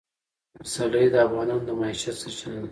[0.59, 2.69] پسرلی د افغانانو د معیشت سرچینه ده.